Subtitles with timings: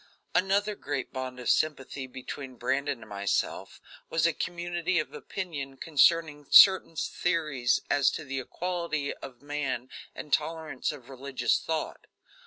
[0.33, 6.47] Another great bond of sympathy between Brandon and myself was a community of opinion concerning
[6.49, 12.07] certain theories as to the equality of men and tolerance of religious thought.